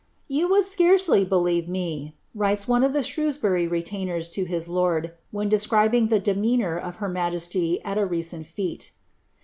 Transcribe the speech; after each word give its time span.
"Tou 0.31 0.47
would 0.49 0.65
scarcely 0.65 1.23
believe 1.23 1.69
we." 1.69 2.15
writes 2.33 2.67
one 2.67 2.83
of 2.83 2.91
the 2.91 3.03
Shrewsbury 3.03 3.67
retainers 3.67 4.35
lo 4.35 4.45
his 4.45 4.67
lord, 4.67 5.13
when 5.29 5.47
dtscribini 5.47 6.09
iHn 6.09 6.23
demeanour 6.23 6.75
of 6.79 6.95
her 6.95 7.07
majesty 7.07 7.79
al 7.85 7.99
a 7.99 8.07
reeeni 8.07 8.43
fEie. 8.43 8.89